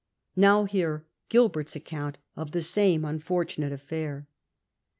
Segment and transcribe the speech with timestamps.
[0.35, 4.27] Now hear Gilbert's account of the same unfortunate affair.